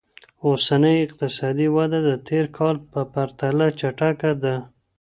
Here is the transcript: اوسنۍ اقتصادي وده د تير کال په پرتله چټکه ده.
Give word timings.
اوسنۍ 0.45 0.97
اقتصادي 1.05 1.67
وده 1.75 1.99
د 2.09 2.11
تير 2.27 2.45
کال 2.57 2.75
په 2.91 3.01
پرتله 3.13 3.67
چټکه 3.79 4.31
ده. 4.43 4.55